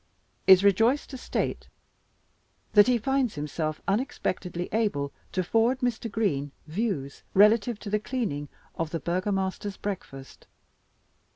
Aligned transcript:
Is 0.47 0.63
rejoiced 0.63 1.11
to 1.11 1.17
state 1.19 1.67
that 2.73 2.87
he 2.87 2.97
finds 2.97 3.35
himself 3.35 3.83
unexpectedly 3.87 4.67
able 4.71 5.11
to 5.31 5.43
forward 5.43 5.81
Mr. 5.81 6.09
Green's 6.11 6.49
views 6.65 7.21
relative 7.35 7.77
to 7.81 7.89
the 7.91 7.99
cleaning 7.99 8.49
of 8.73 8.89
'The 8.89 9.01
Burgomaster's 9.01 9.77
Breakfast. 9.77 10.47